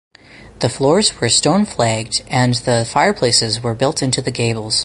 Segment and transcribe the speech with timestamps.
[0.61, 4.79] The floors were stone flagged and the fireplaces were built into the gables.